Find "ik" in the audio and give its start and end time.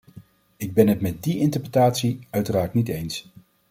0.57-0.73